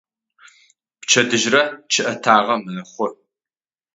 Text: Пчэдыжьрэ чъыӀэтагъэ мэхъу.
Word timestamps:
Пчэдыжьрэ 1.01 1.61
чъыӀэтагъэ 1.91 2.55
мэхъу. 2.63 3.07